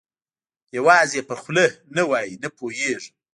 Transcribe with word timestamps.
یوازې 0.77 1.15
یې 1.17 1.27
په 1.29 1.35
خوله 1.41 1.65
نه 1.95 2.03
وایي، 2.09 2.35
نه 2.43 2.49
پوهېږم. 2.57 3.13